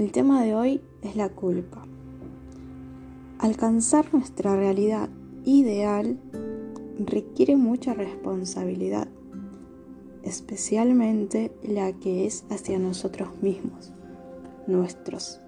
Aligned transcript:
El 0.00 0.12
tema 0.12 0.42
de 0.42 0.54
hoy 0.54 0.80
es 1.02 1.14
la 1.14 1.28
culpa. 1.28 1.86
Alcanzar 3.38 4.14
nuestra 4.14 4.56
realidad 4.56 5.10
ideal 5.44 6.18
requiere 7.04 7.56
mucha 7.56 7.92
responsabilidad, 7.92 9.08
especialmente 10.22 11.52
la 11.62 11.92
que 11.92 12.24
es 12.24 12.46
hacia 12.48 12.78
nosotros 12.78 13.28
mismos, 13.42 13.92
nuestros 14.66 15.38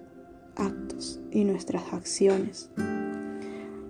actos 0.55 1.19
y 1.31 1.45
nuestras 1.45 1.91
acciones. 1.91 2.69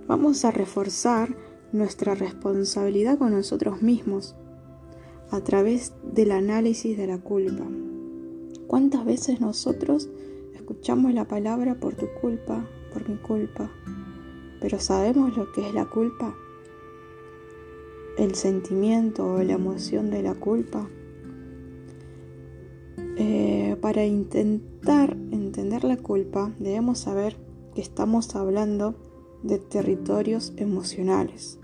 Vamos 0.07 0.45
a 0.45 0.51
reforzar 0.51 1.35
nuestra 1.73 2.15
responsabilidad 2.15 3.17
con 3.17 3.33
nosotros 3.33 3.81
mismos 3.81 4.33
a 5.29 5.41
través 5.41 5.91
del 6.13 6.31
análisis 6.31 6.97
de 6.97 7.07
la 7.07 7.17
culpa. 7.17 7.65
¿Cuántas 8.67 9.03
veces 9.03 9.41
nosotros 9.41 10.09
escuchamos 10.63 11.13
la 11.13 11.27
palabra 11.27 11.75
por 11.75 11.93
tu 11.93 12.07
culpa, 12.21 12.65
por 12.93 13.09
mi 13.09 13.17
culpa? 13.17 13.69
Pero 14.61 14.79
¿sabemos 14.79 15.35
lo 15.35 15.51
que 15.51 15.67
es 15.67 15.73
la 15.73 15.89
culpa? 15.89 16.33
El 18.17 18.33
sentimiento 18.35 19.33
o 19.33 19.43
la 19.43 19.53
emoción 19.53 20.09
de 20.09 20.23
la 20.23 20.35
culpa. 20.35 20.87
Eh, 23.17 23.75
para 23.81 24.05
intentar 24.05 25.17
entender 25.31 25.83
la 25.83 25.97
culpa 25.97 26.53
debemos 26.59 26.99
saber 26.99 27.35
que 27.75 27.81
estamos 27.81 28.33
hablando 28.37 28.95
de 29.43 29.59
territorios 29.59 30.53
emocionales. 30.55 31.59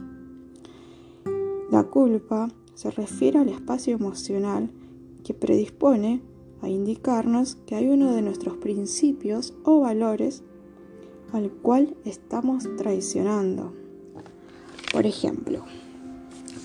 La 1.71 1.84
culpa 1.85 2.49
se 2.73 2.91
refiere 2.91 3.40
al 3.40 3.48
espacio 3.48 3.95
emocional 3.95 4.70
que 5.23 5.34
predispone 5.34 6.21
a 6.62 6.70
indicarnos 6.70 7.55
que 7.65 7.76
hay 7.76 7.88
uno 7.88 8.13
de 8.13 8.21
nuestros 8.21 8.57
principios 8.57 9.54
o 9.63 9.82
valores 9.82 10.43
al 11.32 11.51
cual 11.51 11.96
estamos 12.05 12.68
traicionando. 12.77 13.74
Por 14.91 15.05
ejemplo, 15.05 15.63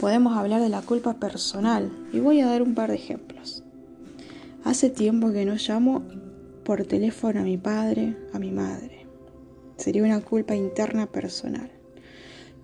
podemos 0.01 0.37
hablar 0.37 0.61
de 0.61 0.69
la 0.69 0.83
culpa 0.83 1.15
personal 1.15 1.93
y 2.13 2.21
voy 2.21 2.41
a 2.41 2.47
dar 2.47 2.63
un 2.63 2.75
par 2.75 2.91
de 2.91 2.97
ejemplos. 2.97 3.63
Hace 4.65 4.89
tiempo 4.89 5.31
que 5.33 5.45
no 5.45 5.57
llamo 5.57 6.03
por 6.65 6.85
teléfono 6.85 7.41
a 7.41 7.45
mi 7.45 7.59
padre, 7.59 8.17
a 8.33 8.39
mi 8.39 8.51
madre. 8.51 9.07
Sería 9.77 10.03
una 10.03 10.23
culpa 10.23 10.57
interna 10.57 11.07
personal. 11.07 11.71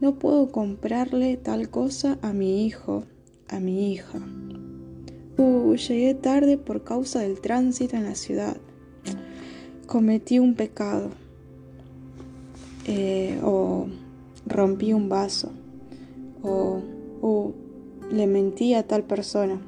No 0.00 0.18
puedo 0.18 0.50
comprarle 0.50 1.36
tal 1.36 1.68
cosa 1.68 2.18
a 2.22 2.32
mi 2.32 2.64
hijo, 2.64 3.04
a 3.48 3.60
mi 3.60 3.92
hija. 3.92 4.18
Uh, 5.40 5.74
llegué 5.74 6.12
tarde 6.12 6.58
por 6.58 6.84
causa 6.84 7.20
del 7.20 7.40
tránsito 7.40 7.96
en 7.96 8.04
la 8.04 8.14
ciudad. 8.14 8.58
Cometí 9.86 10.38
un 10.38 10.54
pecado. 10.54 11.08
Eh, 12.86 13.40
o 13.42 13.86
rompí 14.44 14.92
un 14.92 15.08
vaso. 15.08 15.50
O 16.42 16.82
uh, 17.22 17.54
le 18.12 18.26
mentí 18.26 18.74
a 18.74 18.86
tal 18.86 19.04
persona. 19.04 19.58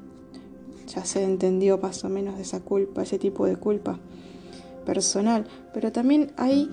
Ya 0.95 1.07
se 1.07 1.25
entendió 1.25 1.79
más 1.79 2.05
o 2.05 2.11
menos 2.11 2.37
de 2.37 2.43
esa 2.43 2.61
culpa, 2.61 3.05
ese 3.05 3.19
tipo 3.19 3.47
de 3.47 3.57
culpa 3.57 3.99
personal. 4.85 5.47
Pero 5.73 5.91
también 5.91 6.33
hay 6.37 6.69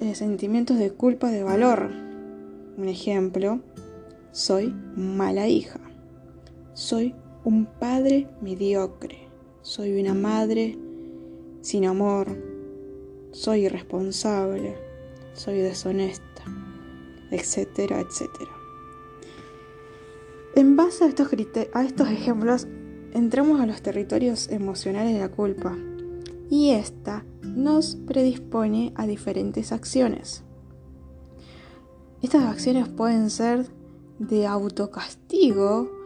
eh, 0.00 0.16
sentimientos 0.16 0.76
de 0.76 0.90
culpa 0.90 1.30
de 1.30 1.44
valor. 1.44 1.92
Un 2.76 2.88
ejemplo, 2.88 3.60
soy 4.32 4.74
mala 4.96 5.46
hija. 5.46 5.78
Soy 6.74 7.14
un 7.44 7.66
padre 7.66 8.28
mediocre. 8.40 9.28
Soy 9.62 10.00
una 10.00 10.14
madre 10.14 10.78
sin 11.62 11.86
amor. 11.86 12.26
Soy 13.32 13.66
irresponsable. 13.66 14.76
Soy 15.32 15.58
deshonesta. 15.58 16.44
Etcétera, 17.30 18.00
etcétera. 18.00 18.50
En 20.56 20.76
base 20.76 21.04
a 21.04 21.06
estos, 21.06 22.08
ejemplos, 22.10 22.66
entramos 23.14 23.60
a 23.60 23.66
los 23.66 23.82
territorios 23.82 24.48
emocionales 24.48 25.14
de 25.14 25.20
la 25.20 25.30
culpa. 25.30 25.78
Y 26.50 26.70
esta 26.70 27.24
nos 27.42 27.94
predispone 27.94 28.92
a 28.96 29.06
diferentes 29.06 29.72
acciones. 29.72 30.42
Estas 32.20 32.44
acciones 32.44 32.88
pueden 32.88 33.30
ser 33.30 33.66
de 34.18 34.46
autocastigo, 34.46 35.99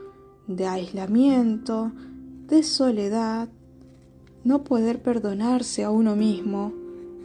de 0.47 0.67
aislamiento, 0.67 1.93
de 2.49 2.63
soledad, 2.63 3.49
no 4.45 4.63
poder 4.65 5.01
perdonarse 5.01 5.85
a 5.85 5.91
uno 5.91 6.17
mismo, 6.17 6.73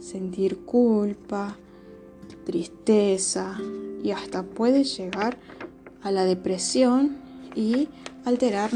sentir 0.00 0.58
culpa, 0.58 1.58
tristeza 2.44 3.58
y 4.02 4.10
hasta 4.10 4.42
puede 4.42 4.84
llegar 4.84 5.36
a 6.02 6.10
la 6.10 6.24
depresión 6.24 7.18
y 7.54 7.88
alterar 8.24 8.70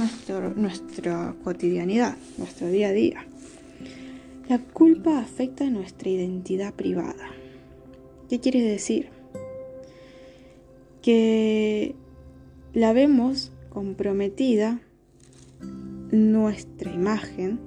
nuestra 0.57 1.35
cotidianidad, 1.43 2.17
nuestro 2.39 2.69
día 2.69 2.89
a 2.89 2.93
día. 2.93 3.27
La 4.49 4.59
culpa 4.59 5.19
afecta 5.19 5.71
nuestra 5.71 6.11
identidad 6.11 6.75
privada. 6.75 7.31
¿Qué 8.29 8.41
quiere 8.41 8.61
decir? 8.63 9.09
Que 11.01 11.95
la 12.75 12.93
vemos 12.93 13.53
comprometida 13.75 14.81
nuestra 16.11 16.93
imagen 16.93 17.59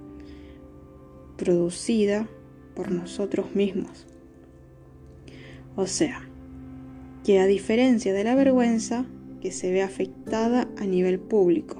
producida 1.37 2.27
por 2.75 2.91
nosotros 2.91 3.53
mismos. 3.53 4.07
O 5.75 5.85
sea, 5.85 6.27
que 7.23 7.39
a 7.39 7.45
diferencia 7.45 8.13
de 8.13 8.23
la 8.23 8.35
vergüenza, 8.35 9.05
que 9.41 9.51
se 9.51 9.71
ve 9.71 9.83
afectada 9.83 10.67
a 10.77 10.85
nivel 10.85 11.19
público. 11.19 11.79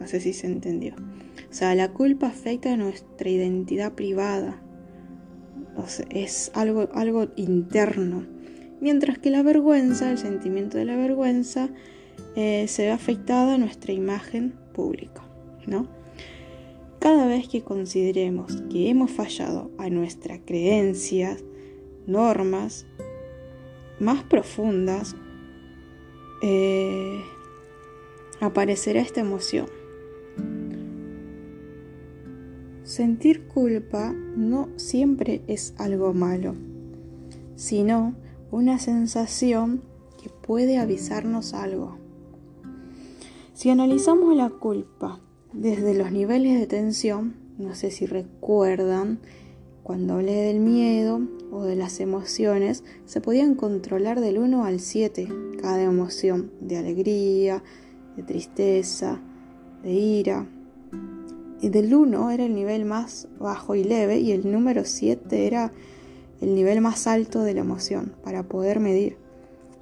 No 0.00 0.06
sé 0.06 0.20
si 0.20 0.32
se 0.32 0.46
entendió. 0.46 0.94
O 1.50 1.54
sea, 1.54 1.74
la 1.74 1.92
culpa 1.92 2.26
afecta 2.26 2.74
a 2.74 2.76
nuestra 2.76 3.30
identidad 3.30 3.94
privada. 3.94 4.60
es 6.10 6.50
algo, 6.54 6.88
algo 6.92 7.28
interno. 7.36 8.26
Mientras 8.80 9.18
que 9.18 9.30
la 9.30 9.42
vergüenza, 9.42 10.10
el 10.10 10.18
sentimiento 10.18 10.76
de 10.78 10.84
la 10.84 10.96
vergüenza, 10.96 11.70
eh, 12.36 12.66
se 12.68 12.84
ve 12.84 12.90
afectada 12.90 13.58
nuestra 13.58 13.92
imagen 13.92 14.54
pública. 14.72 15.22
¿no? 15.66 15.86
Cada 16.98 17.26
vez 17.26 17.48
que 17.48 17.62
consideremos 17.62 18.62
que 18.70 18.90
hemos 18.90 19.10
fallado 19.10 19.70
a 19.78 19.88
nuestras 19.90 20.40
creencias, 20.44 21.44
normas 22.06 22.86
más 24.00 24.22
profundas, 24.24 25.14
eh, 26.42 27.20
aparecerá 28.40 29.00
esta 29.00 29.20
emoción 29.20 29.66
Sentir 32.88 33.46
culpa 33.48 34.14
no 34.34 34.70
siempre 34.76 35.42
es 35.46 35.74
algo 35.76 36.14
malo, 36.14 36.54
sino 37.54 38.14
una 38.50 38.78
sensación 38.78 39.82
que 40.20 40.30
puede 40.30 40.78
avisarnos 40.78 41.52
algo. 41.52 41.98
Si 43.58 43.70
analizamos 43.70 44.36
la 44.36 44.50
culpa 44.50 45.18
desde 45.52 45.92
los 45.92 46.12
niveles 46.12 46.60
de 46.60 46.68
tensión, 46.68 47.34
no 47.58 47.74
sé 47.74 47.90
si 47.90 48.06
recuerdan, 48.06 49.18
cuando 49.82 50.14
hablé 50.14 50.34
del 50.34 50.60
miedo 50.60 51.22
o 51.50 51.64
de 51.64 51.74
las 51.74 51.98
emociones, 51.98 52.84
se 53.04 53.20
podían 53.20 53.56
controlar 53.56 54.20
del 54.20 54.38
1 54.38 54.64
al 54.64 54.78
7 54.78 55.26
cada 55.60 55.82
emoción, 55.82 56.52
de 56.60 56.76
alegría, 56.76 57.64
de 58.16 58.22
tristeza, 58.22 59.20
de 59.82 59.90
ira, 59.90 60.46
y 61.60 61.68
del 61.68 61.92
1 61.92 62.30
era 62.30 62.44
el 62.44 62.54
nivel 62.54 62.84
más 62.84 63.26
bajo 63.40 63.74
y 63.74 63.82
leve 63.82 64.20
y 64.20 64.30
el 64.30 64.52
número 64.52 64.84
7 64.84 65.48
era 65.48 65.72
el 66.40 66.54
nivel 66.54 66.80
más 66.80 67.08
alto 67.08 67.42
de 67.42 67.54
la 67.54 67.62
emoción 67.62 68.14
para 68.22 68.44
poder 68.44 68.78
medir. 68.78 69.16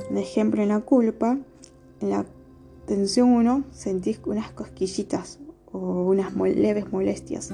Un 0.09 0.17
ejemplo 0.17 0.62
en 0.62 0.71
la 0.71 0.81
culpa, 0.81 1.39
en 2.00 2.09
la 2.09 2.25
tensión 2.87 3.31
1 3.31 3.65
sentís 3.71 4.21
unas 4.25 4.50
cosquillitas 4.53 5.38
o 5.73 5.79
unas 6.05 6.35
leves 6.35 6.91
molestias, 6.91 7.53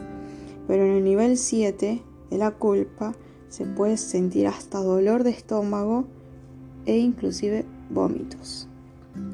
pero 0.68 0.84
en 0.84 0.92
el 0.92 1.04
nivel 1.04 1.36
7 1.36 2.02
de 2.30 2.38
la 2.38 2.52
culpa 2.52 3.14
se 3.48 3.66
puede 3.66 3.96
sentir 3.96 4.46
hasta 4.46 4.78
dolor 4.78 5.24
de 5.24 5.30
estómago 5.30 6.04
e 6.86 6.98
inclusive 6.98 7.64
vómitos. 7.90 8.68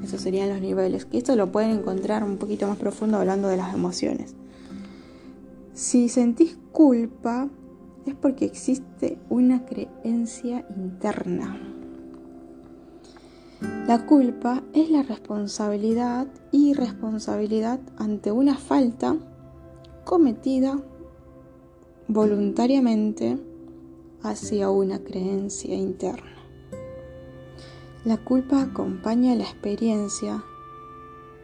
Esos 0.03 0.21
serían 0.21 0.49
los 0.49 0.61
niveles. 0.61 1.05
Que 1.05 1.19
esto 1.19 1.37
lo 1.37 1.53
pueden 1.53 1.71
encontrar 1.71 2.25
un 2.25 2.37
poquito 2.37 2.67
más 2.67 2.79
profundo 2.79 3.19
hablando 3.19 3.49
de 3.49 3.57
las 3.57 3.75
emociones. 3.75 4.35
Si 5.73 6.09
sentís 6.09 6.59
culpa 6.73 7.49
es 8.07 8.15
porque 8.15 8.45
existe 8.45 9.19
una 9.29 9.65
creencia 9.65 10.67
interna. 10.77 11.68
La 13.89 14.05
culpa 14.05 14.63
es 14.75 14.91
la 14.91 15.03
responsabilidad 15.03 16.27
y 16.53 16.75
responsabilidad 16.75 17.81
ante 17.97 18.31
una 18.31 18.59
falta 18.59 19.17
cometida 20.05 20.79
voluntariamente 22.07 23.39
hacia 24.23 24.69
una 24.69 24.99
creencia 24.99 25.75
interna. 25.75 26.37
La 28.05 28.19
culpa 28.19 28.61
acompaña 28.61 29.35
la 29.35 29.45
experiencia 29.45 30.45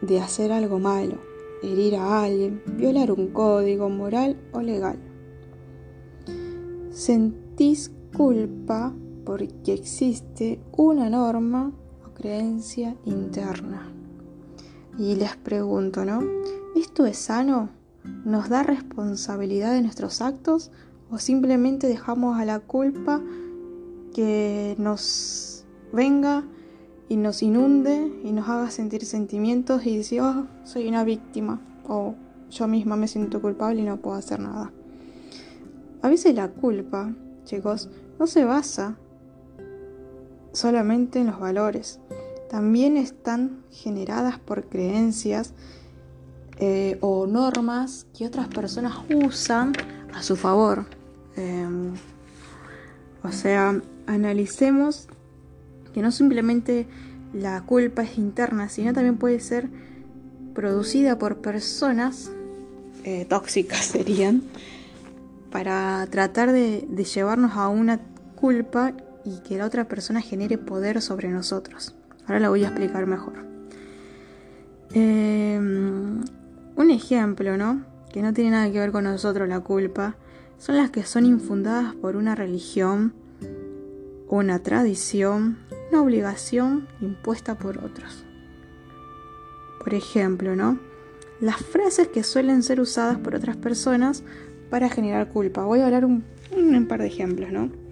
de 0.02 0.20
hacer 0.20 0.52
algo 0.52 0.78
malo, 0.78 1.16
herir 1.62 1.96
a 1.96 2.24
alguien, 2.24 2.62
violar 2.76 3.10
un 3.10 3.28
código 3.28 3.88
moral 3.88 4.36
o 4.52 4.60
legal. 4.60 4.98
Sentís 6.90 7.90
culpa 8.14 8.94
porque 9.24 9.72
existe 9.72 10.60
una 10.76 11.08
norma 11.08 11.72
creencia 12.14 12.96
interna. 13.04 13.88
Y 14.98 15.16
les 15.16 15.36
pregunto, 15.36 16.04
¿no? 16.04 16.22
¿Esto 16.76 17.06
es 17.06 17.18
sano? 17.18 17.70
¿Nos 18.24 18.48
da 18.48 18.62
responsabilidad 18.62 19.72
de 19.72 19.82
nuestros 19.82 20.20
actos 20.20 20.70
o 21.10 21.18
simplemente 21.18 21.86
dejamos 21.86 22.38
a 22.38 22.44
la 22.44 22.60
culpa 22.60 23.20
que 24.14 24.76
nos 24.78 25.64
venga 25.92 26.44
y 27.08 27.16
nos 27.16 27.42
inunde 27.42 28.20
y 28.24 28.32
nos 28.32 28.48
haga 28.48 28.70
sentir 28.70 29.04
sentimientos 29.04 29.84
y 29.86 29.96
decir, 29.98 30.20
oh, 30.20 30.46
soy 30.64 30.88
una 30.88 31.04
víctima 31.04 31.60
o 31.86 32.14
yo 32.50 32.68
misma 32.68 32.96
me 32.96 33.08
siento 33.08 33.42
culpable 33.42 33.80
y 33.80 33.84
no 33.84 33.98
puedo 33.98 34.16
hacer 34.16 34.40
nada? 34.40 34.72
A 36.02 36.08
veces 36.08 36.34
la 36.34 36.48
culpa, 36.48 37.14
chicos, 37.44 37.88
no 38.18 38.26
se 38.26 38.44
basa 38.44 38.96
solamente 40.54 41.18
en 41.18 41.26
los 41.26 41.38
valores, 41.38 42.00
también 42.48 42.96
están 42.96 43.64
generadas 43.70 44.38
por 44.38 44.64
creencias 44.64 45.52
eh, 46.58 46.98
o 47.00 47.26
normas 47.26 48.06
que 48.16 48.26
otras 48.26 48.48
personas 48.48 48.94
usan 49.12 49.72
a 50.14 50.22
su 50.22 50.36
favor. 50.36 50.86
Em, 51.36 51.94
o 53.24 53.32
sea, 53.32 53.80
analicemos 54.06 55.08
que 55.92 56.00
no 56.00 56.12
simplemente 56.12 56.86
la 57.32 57.62
culpa 57.62 58.02
es 58.02 58.18
interna, 58.18 58.68
sino 58.68 58.92
también 58.92 59.16
puede 59.16 59.40
ser 59.40 59.68
producida 60.54 61.18
por 61.18 61.38
personas 61.38 62.30
eh, 63.02 63.24
tóxicas 63.28 63.84
serían, 63.84 64.42
para 65.50 66.06
tratar 66.10 66.52
de, 66.52 66.86
de 66.88 67.04
llevarnos 67.04 67.56
a 67.56 67.68
una 67.68 68.00
culpa 68.36 68.92
y 69.24 69.40
que 69.40 69.58
la 69.58 69.66
otra 69.66 69.88
persona 69.88 70.20
genere 70.20 70.58
poder 70.58 71.00
sobre 71.00 71.28
nosotros. 71.28 71.94
Ahora 72.26 72.40
la 72.40 72.48
voy 72.48 72.64
a 72.64 72.68
explicar 72.68 73.06
mejor. 73.06 73.44
Em, 74.92 76.22
un 76.76 76.90
ejemplo, 76.90 77.56
¿no? 77.56 77.84
Que 78.12 78.22
no 78.22 78.32
tiene 78.32 78.50
nada 78.50 78.70
que 78.70 78.78
ver 78.78 78.92
con 78.92 79.04
nosotros 79.04 79.48
la 79.48 79.60
culpa, 79.60 80.16
son 80.58 80.76
las 80.76 80.90
que 80.90 81.04
son 81.04 81.26
infundadas 81.26 81.94
por 81.94 82.16
una 82.16 82.34
religión, 82.34 83.12
una 84.28 84.60
tradición, 84.60 85.58
una 85.90 86.02
obligación 86.02 86.86
impuesta 87.00 87.56
por 87.56 87.78
otros. 87.78 88.24
Por 89.80 89.94
ejemplo, 89.94 90.54
¿no? 90.56 90.78
Las 91.40 91.56
frases 91.56 92.08
que 92.08 92.22
suelen 92.22 92.62
ser 92.62 92.80
usadas 92.80 93.18
por 93.18 93.34
otras 93.34 93.56
personas 93.56 94.22
para 94.70 94.88
generar 94.88 95.28
culpa. 95.28 95.64
Voy 95.64 95.80
a 95.80 95.86
hablar 95.86 96.04
un, 96.04 96.24
un 96.56 96.86
par 96.86 97.00
de 97.00 97.08
ejemplos, 97.08 97.50
¿no? 97.52 97.83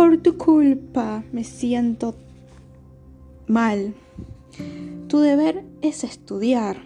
Por 0.00 0.16
tu 0.16 0.38
culpa 0.38 1.24
me 1.30 1.44
siento 1.44 2.14
mal. 3.46 3.92
Tu 5.08 5.18
deber 5.18 5.62
es 5.82 6.04
estudiar. 6.04 6.78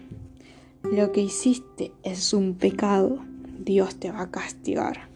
Lo 0.83 1.13
que 1.13 1.21
hiciste 1.21 1.93
es 2.03 2.33
un 2.33 2.55
pecado. 2.55 3.19
Dios 3.57 3.95
te 3.95 4.11
va 4.11 4.23
a 4.23 4.31
castigar. 4.31 5.07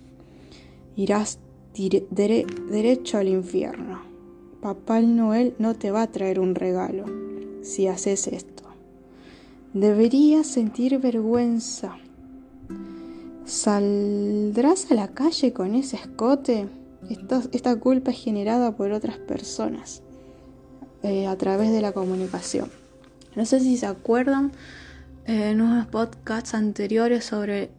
Irás 0.95 1.39
derecho 1.73 3.17
al 3.17 3.27
infierno. 3.27 3.99
Papá 4.61 5.01
Noel 5.01 5.53
no 5.59 5.75
te 5.75 5.91
va 5.91 6.03
a 6.03 6.11
traer 6.11 6.39
un 6.39 6.55
regalo 6.55 7.03
si 7.63 7.87
haces 7.87 8.27
esto. 8.27 8.63
Deberías 9.73 10.47
sentir 10.47 10.99
vergüenza. 10.99 11.97
¿Saldrás 13.43 14.89
a 14.89 14.95
la 14.95 15.09
calle 15.09 15.51
con 15.51 15.75
ese 15.75 15.97
escote? 15.97 16.78
Esta 17.51 17.75
culpa 17.77 18.11
es 18.11 18.23
generada 18.23 18.75
por 18.75 18.91
otras 18.91 19.17
personas. 19.17 20.03
Eh, 21.01 21.27
a 21.27 21.37
través 21.37 21.71
de 21.71 21.81
la 21.81 21.93
comunicación. 21.93 22.69
No 23.33 23.45
sé 23.45 23.61
si 23.61 23.77
se 23.77 23.85
acuerdan 23.85 24.51
eh, 25.27 25.51
en 25.51 25.61
unos 25.61 25.87
podcasts 25.87 26.53
anteriores 26.53 27.23
sobre 27.23 27.69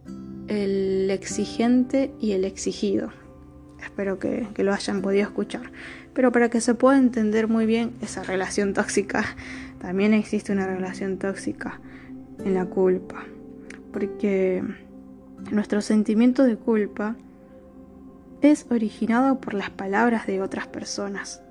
el 0.49 1.11
exigente 1.11 2.15
y 2.19 2.33
el 2.33 2.47
exigido. 2.47 3.11
Espero 3.83 4.19
que, 4.19 4.49
que, 4.55 4.65
lo 4.65 4.73
hayan 4.73 5.03
podido 5.03 5.25
escuchar. 5.25 5.71
Pero 6.15 6.33
para 6.33 6.49
que 6.49 6.63
se 6.63 6.75
pueda 6.75 6.97
entender 6.97 7.47
muy 7.47 7.67
bien 7.67 7.93
esa 8.01 8.23
relación 8.23 8.73
tóxica, 8.73 9.37
también 9.81 10.15
existe 10.15 10.53
una 10.53 10.67
relación 10.67 11.19
tóxica 11.19 11.79
en 12.43 12.55
la 12.55 12.65
culpa. 12.65 13.27
Porque 13.93 14.65
nuestro 15.51 15.83
sentimiento 15.83 16.43
de 16.43 16.57
culpa 16.57 17.17
es 18.43 18.67
originado 18.71 19.41
por 19.41 19.55
las 19.55 19.71
palabras 19.71 20.27
de 20.27 20.43
otras 20.43 20.67
personas 20.67 21.43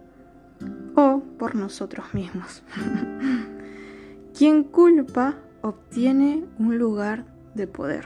o 0.95 1.21
por 1.37 1.55
nosotros 1.55 2.13
mismos. 2.13 2.63
Quien 4.37 4.63
culpa 4.63 5.35
obtiene 5.61 6.45
un 6.57 6.77
lugar 6.77 7.25
de 7.55 7.67
poder. 7.67 8.05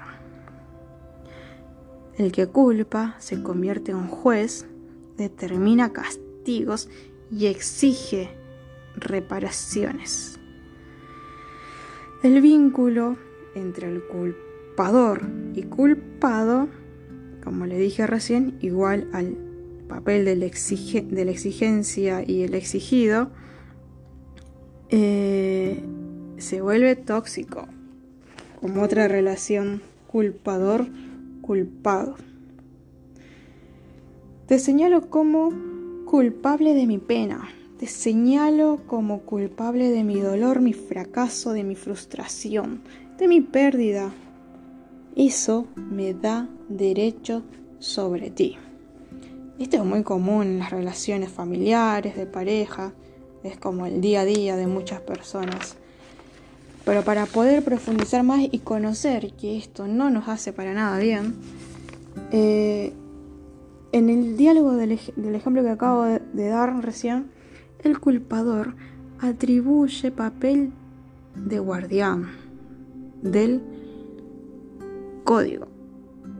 El 2.17 2.31
que 2.31 2.47
culpa 2.47 3.15
se 3.19 3.41
convierte 3.41 3.91
en 3.91 4.07
juez, 4.07 4.67
determina 5.17 5.93
castigos 5.93 6.89
y 7.31 7.47
exige 7.47 8.29
reparaciones. 8.95 10.39
El 12.21 12.41
vínculo 12.41 13.17
entre 13.55 13.89
el 13.89 14.03
culpador 14.03 15.21
y 15.53 15.63
culpado, 15.63 16.67
como 17.43 17.65
le 17.65 17.77
dije 17.77 18.07
recién, 18.07 18.57
igual 18.61 19.09
al 19.11 19.35
papel 19.89 20.25
de 20.25 20.35
la, 20.35 20.45
exigencia 20.45 22.23
y 22.25 22.43
el 22.43 22.53
exigido, 22.53 23.29
eh, 24.89 25.83
se 26.37 26.61
vuelve 26.61 26.95
tóxico, 26.95 27.67
como 28.61 28.81
otra 28.81 29.07
relación 29.07 29.81
culpador-culpado. 30.07 32.15
Te 34.47 34.59
señalo 34.59 35.09
como 35.09 35.51
culpable 36.05 36.73
de 36.73 36.87
mi 36.87 36.97
pena, 36.97 37.49
te 37.77 37.87
señalo 37.87 38.81
como 38.87 39.21
culpable 39.21 39.89
de 39.89 40.03
mi 40.03 40.19
dolor, 40.19 40.61
mi 40.61 40.73
fracaso, 40.73 41.51
de 41.51 41.63
mi 41.63 41.75
frustración, 41.75 42.81
de 43.17 43.27
mi 43.27 43.41
pérdida. 43.41 44.11
Eso 45.15 45.67
me 45.75 46.13
da 46.13 46.49
derecho 46.69 47.43
sobre 47.79 48.31
ti. 48.31 48.57
Esto 49.59 49.77
es 49.77 49.85
muy 49.85 50.01
común 50.03 50.43
en 50.43 50.59
las 50.59 50.71
relaciones 50.71 51.29
familiares, 51.29 52.15
de 52.15 52.25
pareja, 52.25 52.93
es 53.43 53.57
como 53.57 53.85
el 53.85 54.01
día 54.01 54.21
a 54.21 54.25
día 54.25 54.55
de 54.55 54.65
muchas 54.65 55.01
personas. 55.01 55.75
Pero 56.85 57.03
para 57.03 57.25
poder 57.27 57.63
profundizar 57.63 58.23
más 58.23 58.41
y 58.51 58.59
conocer 58.59 59.33
que 59.33 59.57
esto 59.57 59.87
no 59.87 60.09
nos 60.09 60.27
hace 60.27 60.51
para 60.51 60.73
nada 60.73 60.97
bien, 60.97 61.35
eh, 62.31 62.93
en 63.91 64.09
el 64.09 64.35
diálogo 64.35 64.73
del, 64.73 64.91
ejemplo 64.91 65.61
que 65.61 65.69
acabo 65.69 66.05
de 66.05 66.47
dar 66.47 66.83
recién, 66.83 67.29
el 67.83 67.99
culpador 67.99 68.75
atribuye 69.19 70.11
papel 70.11 70.71
de 71.35 71.59
guardián 71.59 72.31
del 73.21 73.61
código 75.23 75.67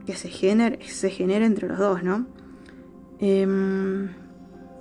que 0.05 0.15
se 0.15 0.29
genera, 0.29 0.77
se 0.85 1.09
genera 1.09 1.45
entre 1.45 1.67
los 1.67 1.77
dos, 1.77 2.03
¿no? 2.03 2.25
Em, 3.19 4.09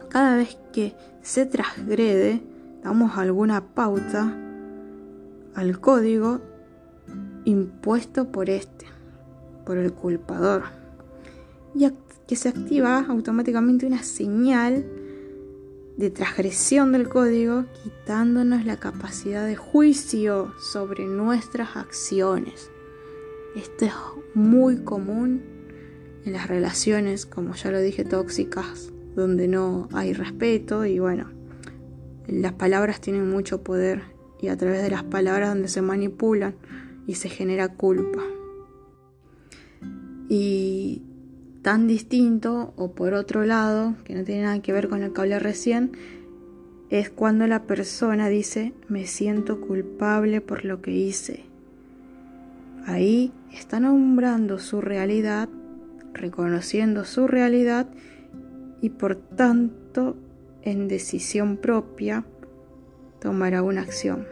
cada 0.09 0.37
vez 0.37 0.59
que 0.73 0.95
se 1.23 1.47
transgrede, 1.47 2.43
damos 2.83 3.17
alguna 3.17 3.75
pauta 3.75 4.37
al 5.55 5.81
código 5.81 6.41
impuesto 7.45 8.33
por 8.33 8.51
este, 8.51 8.87
por 9.65 9.77
el 9.77 9.93
culpador, 9.93 10.65
y 11.75 11.89
que 12.27 12.37
se 12.37 12.49
activa 12.49 13.05
automáticamente 13.09 13.87
una 13.87 14.03
señal 14.03 14.85
de 15.97 16.11
transgresión 16.11 16.91
del 16.91 17.09
código, 17.09 17.67
quitándonos 17.83 18.65
la 18.65 18.79
capacidad 18.79 19.47
de 19.47 19.57
juicio 19.57 20.53
sobre 20.59 21.05
nuestras 21.05 21.77
acciones. 21.77 22.72
Esto 23.57 23.85
es 23.85 23.93
muy 24.35 24.79
común 24.79 25.43
en 26.25 26.33
las 26.33 26.49
relaciones, 26.49 27.27
como 27.27 27.55
ya 27.55 27.71
lo 27.71 27.81
dije, 27.81 28.05
tóxicas, 28.05 28.93
donde 29.15 29.49
no 29.49 29.89
hay 29.93 30.15
respeto 30.15 30.87
y 30.87 30.99
bueno, 30.99 31.31
las 32.27 32.53
palabras 32.53 33.01
tienen 33.01 33.29
mucho 33.29 33.63
poder 33.63 34.03
y 34.41 34.49
a 34.49 34.57
través 34.57 34.83
de 34.83 34.91
las 34.91 35.05
palabras 35.05 35.51
donde 35.51 35.69
se 35.69 35.83
manipulan 35.83 36.55
y 37.07 37.17
se 37.17 37.29
genera 37.29 37.75
culpa. 37.75 38.23
Y 40.29 41.03
tan 41.63 41.87
distinto 41.87 42.73
o 42.77 42.93
por 42.93 43.15
otro 43.15 43.45
lado, 43.45 43.95
que 44.05 44.15
no 44.15 44.25
tiene 44.25 44.43
nada 44.43 44.63
que 44.63 44.73
ver 44.73 44.89
con 44.89 45.01
lo 45.01 45.13
que 45.13 45.21
hablé 45.21 45.39
recién, 45.39 45.93
es 46.91 47.11
cuando 47.11 47.47
la 47.47 47.67
persona 47.67 48.29
dice 48.29 48.73
me 48.89 49.07
siento 49.07 49.61
culpable 49.61 50.41
por 50.41 50.65
lo 50.65 50.83
que 50.83 50.93
hice. 50.93 51.52
Ahí 52.87 53.33
está 53.53 53.81
nombrando 53.81 54.59
su 54.59 54.81
realidad, 54.81 55.49
reconociendo 56.13 57.05
su 57.05 57.27
realidad 57.29 57.87
y 58.81 58.91
por 58.91 59.17
tanto 59.17 60.17
en 60.63 60.89
decisión 60.89 61.57
propia 61.57 62.25
tomará 63.21 63.63
una 63.63 63.83
acción. 63.83 64.27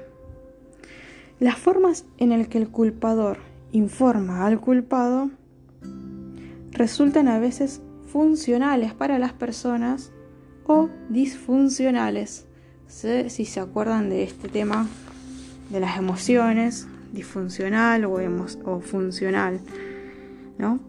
Las 1.38 1.56
formas 1.56 2.04
en 2.18 2.30
las 2.30 2.48
que 2.48 2.58
el 2.58 2.68
culpador 2.68 3.38
informa 3.72 4.46
al 4.46 4.60
culpado 4.60 5.30
resultan 6.72 7.28
a 7.28 7.38
veces 7.38 7.80
funcionales 8.06 8.92
para 8.94 9.18
las 9.18 9.32
personas 9.32 10.12
o 10.66 10.88
disfuncionales. 11.08 12.46
Si 12.88 13.44
se 13.44 13.60
acuerdan 13.60 14.10
de 14.10 14.24
este 14.24 14.48
tema 14.48 14.88
de 15.70 15.80
las 15.80 15.96
emociones, 15.96 16.88
disfuncional 17.12 18.04
o, 18.04 18.18
o 18.64 18.80
funcional, 18.80 19.60
¿no? 20.58 20.80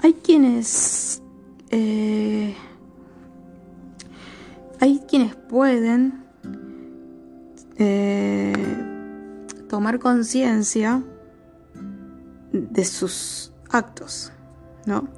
Hay 0.00 0.14
quienes 0.14 1.22
eh, 1.70 2.54
hay 4.78 5.00
quienes 5.08 5.34
pueden 5.34 6.24
eh, 7.78 8.52
tomar 9.68 9.98
conciencia 9.98 11.02
de 12.52 12.84
sus 12.84 13.52
actos, 13.70 14.32
¿no? 14.84 15.08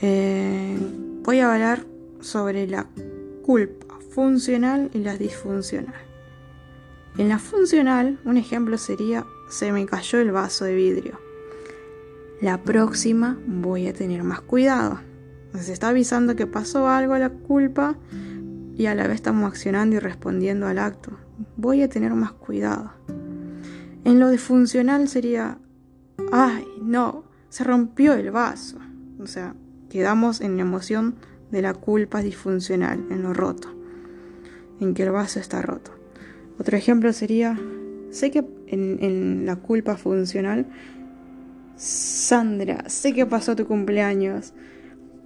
Eh, 0.00 0.78
voy 1.22 1.40
a 1.40 1.52
hablar 1.52 1.84
sobre 2.20 2.66
la 2.66 2.86
culpa 3.44 3.98
funcional 4.14 4.90
y 4.94 4.98
la 4.98 5.16
disfuncional. 5.16 6.09
En 7.18 7.28
la 7.28 7.38
funcional, 7.38 8.18
un 8.24 8.36
ejemplo 8.36 8.78
sería, 8.78 9.26
se 9.48 9.72
me 9.72 9.84
cayó 9.86 10.20
el 10.20 10.30
vaso 10.30 10.64
de 10.64 10.74
vidrio. 10.74 11.20
La 12.40 12.62
próxima 12.62 13.38
voy 13.46 13.88
a 13.88 13.92
tener 13.92 14.22
más 14.22 14.40
cuidado. 14.40 15.00
Nos 15.52 15.68
está 15.68 15.88
avisando 15.88 16.36
que 16.36 16.46
pasó 16.46 16.88
algo 16.88 17.14
a 17.14 17.18
la 17.18 17.30
culpa 17.30 17.96
y 18.76 18.86
a 18.86 18.94
la 18.94 19.06
vez 19.06 19.16
estamos 19.16 19.50
accionando 19.50 19.96
y 19.96 19.98
respondiendo 19.98 20.66
al 20.66 20.78
acto. 20.78 21.12
Voy 21.56 21.82
a 21.82 21.88
tener 21.88 22.14
más 22.14 22.32
cuidado. 22.32 22.92
En 24.04 24.20
lo 24.20 24.30
disfuncional 24.30 25.08
sería, 25.08 25.58
ay, 26.32 26.66
no, 26.80 27.24
se 27.48 27.64
rompió 27.64 28.14
el 28.14 28.30
vaso. 28.30 28.78
O 29.18 29.26
sea, 29.26 29.54
Quedamos 29.90 30.40
en 30.40 30.54
la 30.56 30.62
emoción 30.62 31.16
de 31.50 31.62
la 31.62 31.74
culpa 31.74 32.22
disfuncional, 32.22 33.04
en 33.10 33.24
lo 33.24 33.34
roto, 33.34 33.68
en 34.78 34.94
que 34.94 35.02
el 35.02 35.10
vaso 35.10 35.40
está 35.40 35.60
roto. 35.62 35.90
Otro 36.60 36.76
ejemplo 36.76 37.12
sería, 37.12 37.58
sé 38.10 38.30
que 38.30 38.44
en, 38.68 39.46
la 39.46 39.56
culpa 39.56 39.96
funcional, 39.96 40.66
Sandra, 41.74 42.88
sé 42.88 43.12
que 43.14 43.26
pasó 43.26 43.56
tu 43.56 43.66
cumpleaños, 43.66 44.52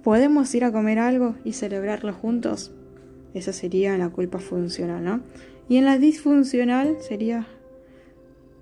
¿podemos 0.03 0.55
ir 0.55 0.63
a 0.63 0.71
comer 0.71 0.97
algo 0.97 1.35
y 1.43 1.53
celebrarlo 1.53 2.13
juntos? 2.13 2.71
Esa 3.35 3.51
sería 3.51 3.95
la 3.97 4.09
culpa 4.09 4.39
funcional, 4.39 5.03
¿no? 5.03 5.21
Y 5.67 5.77
en 5.77 5.85
la 5.85 5.97
disfuncional 5.97 6.97
sería, 7.01 7.45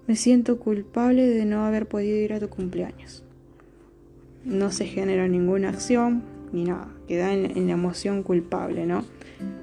me 0.08 0.16
siento 0.16 0.58
culpable 0.58 1.28
de 1.28 1.46
no 1.46 1.66
haber 1.66 1.88
podido 1.88 2.18
ir 2.18 2.34
a 2.34 2.40
tu 2.40 2.50
cumpleaños 2.50 3.24
no 4.46 4.72
se 4.72 4.86
genera 4.86 5.28
ninguna 5.28 5.70
acción 5.70 6.24
ni 6.52 6.66
nada, 6.66 6.88
queda 7.08 7.34
en, 7.34 7.68
la 7.68 7.74
emoción 7.74 8.22
culpable, 8.22 8.86
¿no? 8.86 9.04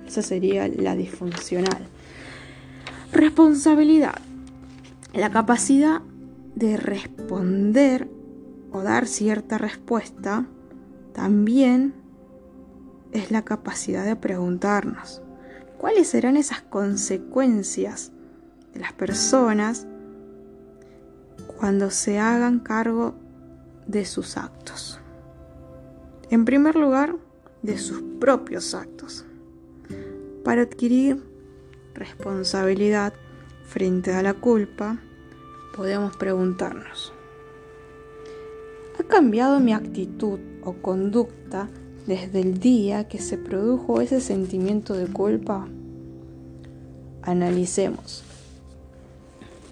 Esa 0.06 0.22
sería 0.22 0.66
la 0.66 0.96
disfuncional. 0.96 1.86
Responsabilidad. 3.12 4.20
La 5.12 5.30
capacidad 5.30 6.02
de 6.54 6.76
responder 6.76 8.08
o 8.72 8.82
dar 8.82 9.06
cierta 9.06 9.58
respuesta 9.58 10.46
también 11.12 11.94
es 13.12 13.30
la 13.30 13.42
capacidad 13.42 14.04
de 14.04 14.16
preguntarnos 14.16 15.22
cuáles 15.78 16.08
serán 16.08 16.36
esas 16.36 16.62
consecuencias 16.62 18.12
de 18.72 18.80
las 18.80 18.92
personas 18.92 19.86
cuando 21.58 21.90
se 21.90 22.18
hagan 22.18 22.60
cargo 22.60 23.14
de 23.86 24.04
sus 24.04 24.36
actos. 24.36 25.00
En 26.30 26.44
primer 26.44 26.76
lugar, 26.76 27.16
de 27.62 27.78
sus 27.78 28.02
propios 28.18 28.74
actos. 28.74 29.24
Para 30.44 30.62
adquirir 30.62 31.22
responsabilidad 32.00 33.12
frente 33.68 34.12
a 34.12 34.22
la 34.22 34.34
culpa, 34.34 34.98
podemos 35.76 36.16
preguntarnos, 36.16 37.12
¿ha 38.98 39.02
cambiado 39.04 39.60
mi 39.60 39.72
actitud 39.72 40.40
o 40.64 40.72
conducta 40.72 41.68
desde 42.06 42.40
el 42.40 42.58
día 42.58 43.06
que 43.06 43.18
se 43.18 43.36
produjo 43.38 44.00
ese 44.00 44.20
sentimiento 44.20 44.94
de 44.94 45.06
culpa? 45.06 45.68
Analicemos. 47.22 48.24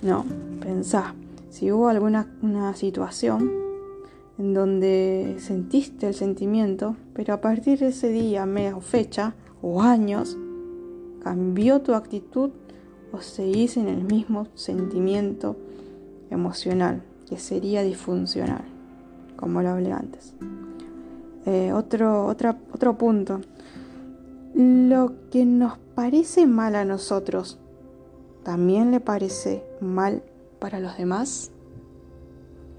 No, 0.03 0.27
pensá, 0.61 1.15
si 1.51 1.73
hubo 1.73 1.89
alguna 1.89 2.29
una 2.43 2.75
situación 2.75 3.51
en 4.39 4.55
donde 4.55 5.37
sentiste 5.41 6.07
el 6.07 6.15
sentimiento, 6.15 6.95
pero 7.15 7.35
a 7.35 7.41
partir 7.41 7.79
de 7.81 7.89
ese 7.89 8.11
día, 8.11 8.47
mes 8.47 8.75
o 8.75 8.81
fecha 8.81 9.35
o 9.61 9.83
años, 9.83 10.37
cambió 11.23 11.81
tu 11.81 11.95
actitud 11.95 12.51
o 13.13 13.21
seguís 13.21 13.77
en 13.77 13.89
el 13.89 14.05
mismo 14.05 14.49
sentimiento 14.55 15.57
emocional, 16.31 17.03
que 17.29 17.39
sería 17.39 17.83
disfuncional, 17.83 18.65
como 19.37 19.63
lo 19.63 19.71
hablé 19.71 19.93
antes. 19.93 20.35
Eh, 21.47 21.73
otro, 21.73 22.27
otro 22.27 22.99
punto. 22.99 23.41
Lo 24.55 25.13
que 25.31 25.45
nos 25.45 25.79
parece 25.95 26.47
mal 26.47 26.75
a 26.75 26.85
nosotros, 26.85 27.59
¿también 28.43 28.91
le 28.91 29.01
parece 29.01 29.65
mal 29.81 30.23
para 30.59 30.81
los 30.81 30.97
demás? 30.99 31.51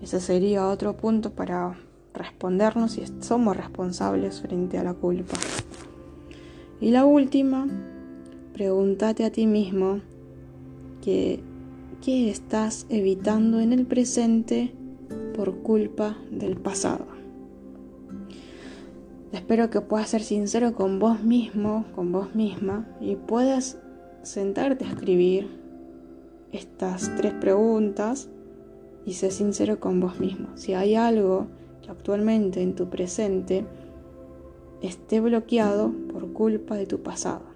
Ese 0.02 0.20
sería 0.20 0.68
otro 0.68 0.96
punto 0.96 1.32
para 1.32 1.78
respondernos 2.14 2.94
si 2.94 3.06
somos 3.22 3.56
responsables 3.56 4.42
frente 4.42 4.78
a 4.78 4.84
la 4.84 4.94
culpa. 4.94 5.38
Y 6.82 6.92
la 6.92 7.06
última, 7.06 7.68
pregúntate 8.60 9.24
a 9.24 9.32
ti 9.32 9.48
mismo 9.48 10.02
que, 11.02 11.40
qué 12.04 12.30
estás 12.30 12.86
evitando 12.90 13.62
en 13.62 13.72
el 13.72 13.86
presente 13.86 14.74
por 15.34 15.60
culpa 15.60 16.18
del 16.30 16.58
pasado. 16.58 17.06
Espero 19.32 19.70
que 19.70 19.80
puedas 19.80 20.10
ser 20.10 20.24
sincero 20.24 20.74
con 20.74 21.00
vos 21.00 21.24
mismo, 21.24 21.86
con 21.96 22.12
vos 22.12 22.36
misma, 22.36 22.86
y 23.00 23.16
puedas 23.16 23.80
sentarte 24.24 24.84
a 24.84 24.90
escribir 24.90 25.48
estas 26.52 27.16
tres 27.16 27.32
preguntas 27.36 28.28
y 29.06 29.14
sé 29.14 29.32
sincero 29.32 29.80
con 29.80 30.02
vos 30.02 30.20
mismo. 30.20 30.50
Si 30.58 30.74
hay 30.74 30.96
algo 30.96 31.48
que 31.82 31.92
actualmente 31.92 32.62
en 32.62 32.76
tu 32.76 32.90
presente 32.90 33.66
esté 34.82 35.22
bloqueado 35.22 35.94
por 36.12 36.34
culpa 36.34 36.76
de 36.76 36.88
tu 36.88 37.02
pasado. 37.02 37.49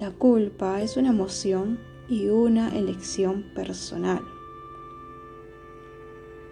La 0.00 0.12
culpa 0.12 0.80
es 0.80 0.96
una 0.96 1.08
emoción 1.08 1.80
y 2.08 2.28
una 2.28 2.68
elección 2.68 3.46
personal. 3.52 4.22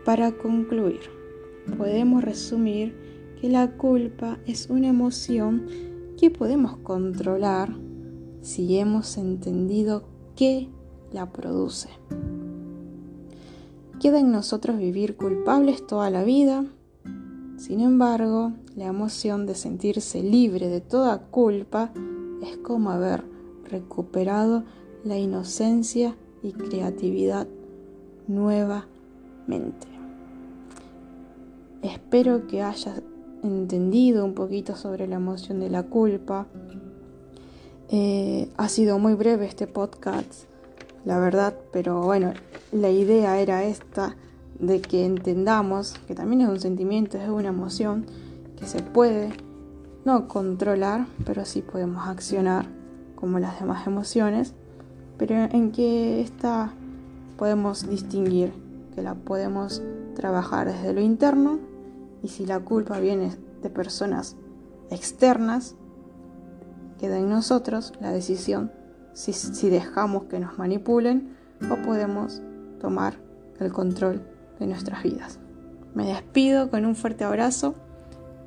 Para 0.05 0.33
concluir, 0.33 1.03
podemos 1.79 2.25
resumir 2.25 2.97
que 3.41 3.49
la 3.49 3.77
culpa 3.77 4.41
es 4.47 4.69
una 4.69 4.89
emoción 4.89 5.69
que 6.19 6.29
podemos 6.29 6.77
controlar 6.79 7.73
si 8.41 8.79
hemos 8.79 9.17
entendido 9.17 10.09
qué 10.35 10.69
la 11.13 11.31
produce. 11.31 11.89
Queda 14.01 14.19
en 14.19 14.33
nosotros 14.33 14.77
vivir 14.77 15.15
culpables 15.15 15.87
toda 15.87 16.11
la 16.11 16.25
vida. 16.25 16.65
Sin 17.59 17.79
embargo, 17.79 18.55
la 18.75 18.87
emoción 18.87 19.47
de 19.47 19.55
sentirse 19.55 20.21
libre 20.25 20.69
de 20.69 20.81
toda 20.81 21.29
culpa 21.29 21.93
es 22.43 22.57
como 22.59 22.91
haber 22.91 23.36
recuperado 23.71 24.65
la 25.05 25.19
inocencia 25.19 26.17
y 26.43 26.53
creatividad 26.53 27.47
nuevamente. 28.27 29.87
Espero 31.83 32.47
que 32.47 32.63
hayas 32.63 33.03
entendido 33.43 34.25
un 34.25 34.35
poquito 34.35 34.75
sobre 34.75 35.07
la 35.07 35.17
emoción 35.17 35.61
de 35.61 35.71
la 35.71 35.85
culpa. 35.85 36.47
Eh, 37.89 38.51
ha 38.57 38.69
sido 38.69 38.99
muy 38.99 39.15
breve 39.15 39.47
este 39.47 39.67
podcast 39.67 40.47
la 41.07 41.21
verdad, 41.21 41.55
pero 41.73 42.03
bueno, 42.03 42.35
la 42.73 42.91
idea 42.91 43.41
era 43.41 43.65
esta, 43.65 44.17
de 44.59 44.81
que 44.81 45.07
entendamos 45.07 45.95
que 46.09 46.15
también 46.15 46.41
es 46.43 46.49
un 46.49 46.61
sentimiento, 46.61 47.17
es 47.17 47.29
una 47.29 47.49
emoción 47.49 48.07
que 48.59 48.67
se 48.67 48.83
puede 48.83 49.31
no 50.05 50.27
controlar, 50.27 51.07
pero 51.25 51.45
sí 51.45 51.63
podemos 51.63 52.09
accionar 52.09 52.67
como 53.17 53.39
las 53.41 53.59
demás 53.59 53.87
emociones, 53.87 54.55
pero 55.19 55.35
en 55.35 55.73
que 55.73 56.21
esta 56.21 56.73
podemos 57.37 57.89
distinguir, 57.89 58.53
que 58.95 59.03
la 59.03 59.15
podemos 59.15 59.83
trabajar 60.15 60.69
desde 60.69 60.93
lo 60.93 61.01
interno 61.01 61.59
y 62.23 62.29
si 62.29 62.47
la 62.47 62.61
culpa 62.61 63.01
viene 63.01 63.37
de 63.63 63.71
personas 63.71 64.37
externas, 64.91 65.75
queda 66.99 67.19
en 67.19 67.29
nosotros 67.29 67.93
la 68.01 68.11
decisión 68.13 68.71
si, 69.13 69.33
si 69.33 69.69
dejamos 69.69 70.25
que 70.25 70.39
nos 70.39 70.59
manipulen 70.59 71.37
o 71.71 71.77
podemos 71.85 72.43
tomar 72.81 73.15
el 73.59 73.73
control 73.73 74.23
de 74.59 74.67
nuestras 74.67 75.03
vidas. 75.03 75.39
Me 75.95 76.07
despido 76.07 76.71
con 76.71 76.85
un 76.85 76.95
fuerte 76.95 77.25
abrazo. 77.25 77.75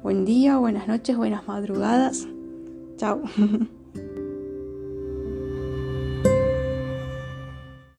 Buen 0.04 0.26
día, 0.26 0.58
buenas 0.58 0.88
noches, 0.88 1.18
buenas 1.18 1.48
madrugadas. 1.48 2.28
Chao. 2.98 3.22